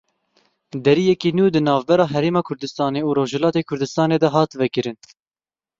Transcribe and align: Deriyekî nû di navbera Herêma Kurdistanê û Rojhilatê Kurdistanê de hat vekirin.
Deriyekî 0.85 1.31
nû 1.37 1.45
di 1.53 1.61
navbera 1.67 2.05
Herêma 2.13 2.41
Kurdistanê 2.49 3.01
û 3.07 3.09
Rojhilatê 3.17 3.61
Kurdistanê 3.69 4.17
de 4.23 4.29
hat 4.35 4.51
vekirin. 4.61 4.97